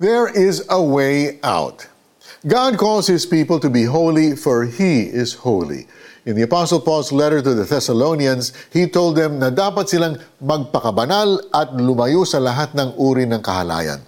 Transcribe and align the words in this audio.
There 0.00 0.32
is 0.32 0.64
a 0.72 0.80
way 0.80 1.36
out. 1.44 1.84
God 2.48 2.80
calls 2.80 3.04
His 3.04 3.28
people 3.28 3.60
to 3.60 3.68
be 3.68 3.84
holy, 3.84 4.32
for 4.32 4.64
He 4.64 5.04
is 5.04 5.44
holy. 5.44 5.92
In 6.24 6.40
the 6.40 6.48
Apostle 6.48 6.80
Paul's 6.80 7.12
letter 7.12 7.44
to 7.44 7.52
the 7.52 7.68
Thessalonians, 7.68 8.56
he 8.72 8.88
told 8.88 9.20
them 9.20 9.36
na 9.36 9.52
dapat 9.52 9.92
silang 9.92 10.16
magpakabanal 10.40 11.44
at 11.52 11.76
lumayo 11.76 12.24
sa 12.24 12.40
lahat 12.40 12.72
ng 12.72 12.96
uri 12.96 13.28
ng 13.28 13.44
kahalayan. 13.44 14.00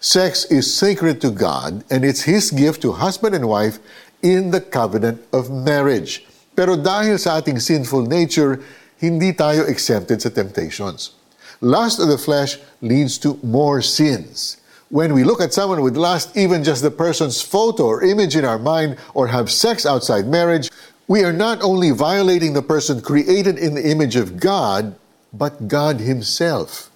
Sex 0.00 0.48
is 0.48 0.64
sacred 0.64 1.20
to 1.20 1.28
God 1.28 1.84
and 1.92 2.08
it's 2.08 2.24
His 2.24 2.48
gift 2.48 2.80
to 2.80 2.96
husband 2.96 3.36
and 3.36 3.44
wife 3.44 3.84
in 4.24 4.48
the 4.48 4.64
covenant 4.64 5.20
of 5.28 5.52
marriage. 5.52 6.24
Pero 6.56 6.80
dahil 6.80 7.20
sa 7.20 7.44
ating 7.44 7.60
sinful 7.60 8.08
nature, 8.08 8.64
hindi 8.96 9.36
tayo 9.36 9.68
exempted 9.68 10.24
sa 10.24 10.32
temptations. 10.32 11.12
Lust 11.60 12.00
of 12.00 12.08
the 12.08 12.16
flesh 12.16 12.56
leads 12.80 13.20
to 13.20 13.36
more 13.44 13.84
sins. 13.84 14.63
When 14.94 15.10
we 15.12 15.26
look 15.26 15.40
at 15.42 15.52
someone 15.52 15.82
with 15.82 15.98
lust, 15.98 16.36
even 16.38 16.62
just 16.62 16.78
the 16.78 16.94
person's 16.94 17.42
photo 17.42 17.82
or 17.82 18.06
image 18.06 18.36
in 18.38 18.44
our 18.44 18.60
mind, 18.62 18.94
or 19.12 19.26
have 19.26 19.50
sex 19.50 19.84
outside 19.84 20.30
marriage, 20.30 20.70
we 21.08 21.24
are 21.24 21.32
not 21.32 21.66
only 21.66 21.90
violating 21.90 22.52
the 22.52 22.62
person 22.62 23.02
created 23.02 23.58
in 23.58 23.74
the 23.74 23.82
image 23.90 24.14
of 24.14 24.38
God, 24.38 24.94
but 25.32 25.66
God 25.66 25.98
Himself. 25.98 26.94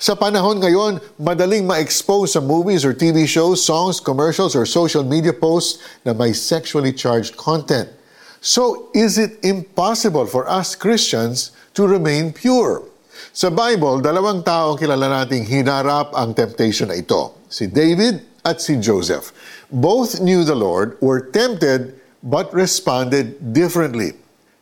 Sa 0.00 0.16
panahon 0.16 0.64
ngayon, 0.64 1.04
madaling 1.20 1.68
ma-expose 1.68 2.32
sa 2.32 2.40
movies 2.40 2.80
or 2.80 2.96
TV 2.96 3.28
shows, 3.28 3.60
songs, 3.60 4.00
commercials, 4.00 4.56
or 4.56 4.64
social 4.64 5.04
media 5.04 5.36
posts 5.36 5.84
na 6.08 6.16
may 6.16 6.32
sexually 6.32 6.96
charged 6.96 7.36
content. 7.36 7.92
So, 8.40 8.88
is 8.96 9.20
it 9.20 9.36
impossible 9.44 10.24
for 10.24 10.48
us 10.48 10.72
Christians 10.72 11.52
to 11.76 11.84
remain 11.84 12.32
pure? 12.32 12.88
Sa 13.32 13.50
Bible, 13.50 14.02
dalawang 14.02 14.44
tao 14.44 14.78
kilala 14.78 15.10
nating 15.24 15.46
hinarap 15.46 16.14
ang 16.14 16.34
temptation 16.34 16.88
na 16.90 16.98
ito, 16.98 17.34
si 17.50 17.66
David 17.66 18.22
at 18.44 18.60
si 18.60 18.76
Joseph. 18.78 19.32
Both 19.72 20.20
knew 20.20 20.44
the 20.44 20.54
Lord, 20.54 21.00
were 21.00 21.32
tempted, 21.32 21.98
but 22.22 22.52
responded 22.52 23.52
differently. 23.52 24.14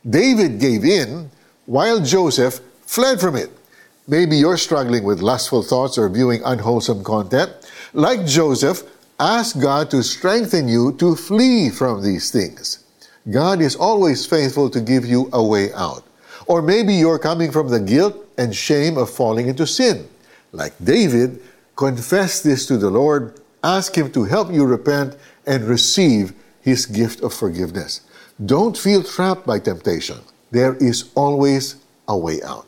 David 0.03 0.59
gave 0.59 0.83
in, 0.83 1.31
while 1.65 1.99
Joseph 1.99 2.59
fled 2.85 3.19
from 3.19 3.35
it. 3.35 3.51
Maybe 4.07 4.35
you're 4.35 4.59
struggling 4.59 5.03
with 5.03 5.23
lustful 5.23 5.63
thoughts 5.63 5.97
or 5.97 6.09
viewing 6.09 6.43
unwholesome 6.43 7.03
content. 7.03 7.51
Like 7.93 8.25
Joseph, 8.25 8.83
ask 9.19 9.59
God 9.59 9.89
to 9.91 10.03
strengthen 10.03 10.67
you 10.67 10.91
to 10.99 11.15
flee 11.15 11.69
from 11.69 12.03
these 12.03 12.31
things. 12.31 12.83
God 13.31 13.61
is 13.61 13.75
always 13.75 14.25
faithful 14.25 14.69
to 14.71 14.81
give 14.81 15.05
you 15.05 15.29
a 15.31 15.41
way 15.41 15.71
out. 15.71 16.03
Or 16.53 16.61
maybe 16.61 16.93
you're 16.93 17.17
coming 17.17 17.51
from 17.51 17.69
the 17.69 17.79
guilt 17.79 18.13
and 18.37 18.55
shame 18.55 18.95
of 18.95 19.09
falling 19.09 19.47
into 19.47 19.65
sin. 19.65 20.07
Like 20.51 20.73
David, 20.77 21.41
confess 21.75 22.41
this 22.41 22.67
to 22.67 22.77
the 22.77 22.91
Lord, 22.91 23.41
ask 23.63 23.97
Him 23.97 24.11
to 24.11 24.25
help 24.25 24.53
you 24.53 24.63
repent 24.63 25.17
and 25.47 25.63
receive 25.63 26.31
His 26.61 26.85
gift 26.85 27.21
of 27.21 27.33
forgiveness. 27.33 28.01
Don't 28.37 28.77
feel 28.77 29.01
trapped 29.01 29.47
by 29.47 29.57
temptation. 29.57 30.19
There 30.51 30.75
is 30.75 31.09
always 31.15 31.77
a 32.07 32.15
way 32.15 32.39
out. 32.43 32.67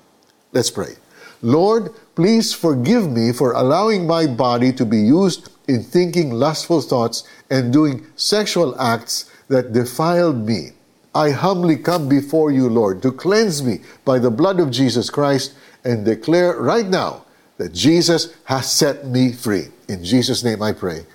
Let's 0.51 0.71
pray. 0.71 0.95
Lord, 1.43 1.93
please 2.15 2.55
forgive 2.55 3.07
me 3.11 3.33
for 3.33 3.51
allowing 3.51 4.07
my 4.07 4.25
body 4.25 4.73
to 4.73 4.83
be 4.83 4.97
used 4.97 5.51
in 5.67 5.83
thinking 5.83 6.31
lustful 6.31 6.81
thoughts 6.81 7.21
and 7.51 7.71
doing 7.71 8.07
sexual 8.15 8.73
acts 8.81 9.29
that 9.47 9.73
defiled 9.73 10.37
me. 10.37 10.71
I 11.15 11.31
humbly 11.31 11.77
come 11.79 12.09
before 12.11 12.51
you, 12.51 12.67
Lord, 12.67 13.01
to 13.03 13.11
cleanse 13.11 13.63
me 13.63 13.79
by 14.03 14.19
the 14.19 14.29
blood 14.29 14.59
of 14.59 14.69
Jesus 14.69 15.09
Christ 15.09 15.55
and 15.85 16.03
declare 16.03 16.59
right 16.59 16.85
now 16.85 17.23
that 17.55 17.71
Jesus 17.71 18.35
has 18.43 18.69
set 18.69 19.07
me 19.07 19.31
free. 19.31 19.71
In 19.87 20.03
Jesus' 20.03 20.43
name 20.43 20.61
I 20.61 20.73
pray. 20.73 21.07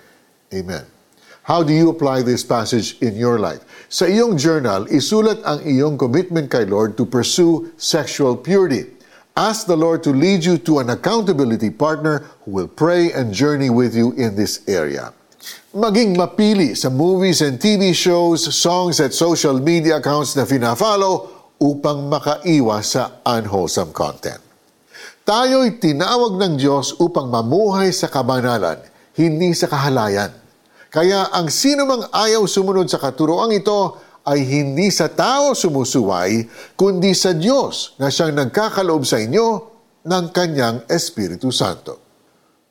Amen. 0.55 0.87
How 1.43 1.62
do 1.62 1.75
you 1.75 1.91
apply 1.91 2.23
this 2.23 2.43
passage 2.43 2.97
in 3.05 3.15
your 3.15 3.39
life? 3.39 3.61
Sa 3.93 4.09
iyong 4.09 4.41
journal, 4.41 4.89
isulat 4.89 5.45
ang 5.45 5.61
iyong 5.69 6.01
commitment 6.01 6.48
kay 6.48 6.65
Lord 6.65 6.97
to 6.97 7.05
pursue 7.05 7.69
sexual 7.77 8.41
purity. 8.41 8.88
Ask 9.37 9.69
the 9.69 9.77
Lord 9.77 10.00
to 10.09 10.17
lead 10.17 10.49
you 10.49 10.56
to 10.65 10.81
an 10.81 10.88
accountability 10.88 11.69
partner 11.69 12.25
who 12.49 12.56
will 12.56 12.72
pray 12.72 13.12
and 13.12 13.37
journey 13.37 13.69
with 13.69 13.93
you 13.93 14.17
in 14.17 14.32
this 14.32 14.65
area 14.65 15.12
maging 15.71 16.19
mapili 16.19 16.75
sa 16.75 16.91
movies 16.91 17.41
and 17.41 17.62
TV 17.62 17.95
shows, 17.95 18.51
songs 18.51 18.99
at 18.99 19.15
social 19.15 19.56
media 19.62 20.03
accounts 20.03 20.34
na 20.34 20.45
fina-follow 20.45 21.31
upang 21.61 22.09
makaiwas 22.09 22.97
sa 22.97 23.23
unwholesome 23.23 23.93
content. 23.95 24.41
Tayo'y 25.23 25.79
tinawag 25.79 26.41
ng 26.41 26.59
Diyos 26.59 26.97
upang 26.99 27.31
mamuhay 27.31 27.93
sa 27.95 28.11
kabanalan, 28.11 28.83
hindi 29.15 29.53
sa 29.55 29.71
kahalayan. 29.71 30.33
Kaya 30.91 31.31
ang 31.31 31.47
sino 31.47 31.87
mang 31.87 32.11
ayaw 32.11 32.43
sumunod 32.50 32.91
sa 32.91 32.99
katuroang 32.99 33.55
ito 33.55 33.95
ay 34.27 34.43
hindi 34.43 34.91
sa 34.91 35.06
tao 35.06 35.55
sumusuway, 35.55 36.50
kundi 36.75 37.15
sa 37.15 37.31
Diyos 37.31 37.95
na 38.03 38.11
siyang 38.11 38.34
nagkakaloob 38.34 39.06
sa 39.06 39.23
inyo 39.23 39.71
ng 40.03 40.25
kanyang 40.34 40.83
Espiritu 40.91 41.55
Santo. 41.55 42.03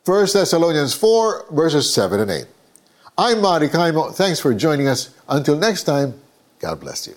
1 0.04 0.36
Thessalonians 0.36 0.92
4 0.92 1.54
verses 1.54 1.88
7 1.88 2.28
and 2.28 2.32
8. 2.44 2.59
I'm 3.18 3.40
Marty 3.42 3.68
Kaimo. 3.68 4.14
Thanks 4.14 4.40
for 4.40 4.54
joining 4.54 4.88
us. 4.88 5.14
Until 5.28 5.56
next 5.56 5.84
time, 5.84 6.14
God 6.58 6.80
bless 6.80 7.06
you. 7.06 7.14